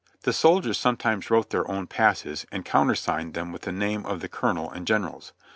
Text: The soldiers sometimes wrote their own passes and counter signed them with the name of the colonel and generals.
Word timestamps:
The 0.23 0.33
soldiers 0.33 0.79
sometimes 0.79 1.29
wrote 1.29 1.51
their 1.51 1.69
own 1.69 1.85
passes 1.85 2.47
and 2.51 2.65
counter 2.65 2.95
signed 2.95 3.35
them 3.35 3.51
with 3.51 3.61
the 3.61 3.71
name 3.71 4.03
of 4.07 4.19
the 4.21 4.27
colonel 4.29 4.71
and 4.71 4.87
generals. 4.87 5.31